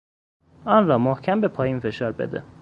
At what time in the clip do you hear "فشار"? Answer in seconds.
1.79-2.11